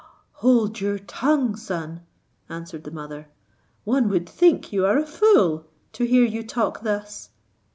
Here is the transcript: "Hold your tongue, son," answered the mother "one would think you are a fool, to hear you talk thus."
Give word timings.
"Hold 0.41 0.79
your 0.81 0.97
tongue, 0.97 1.55
son," 1.55 2.01
answered 2.49 2.85
the 2.85 2.89
mother 2.89 3.27
"one 3.83 4.09
would 4.09 4.27
think 4.27 4.73
you 4.73 4.83
are 4.83 4.97
a 4.97 5.05
fool, 5.05 5.67
to 5.93 6.05
hear 6.07 6.25
you 6.25 6.41
talk 6.41 6.81
thus." 6.81 7.29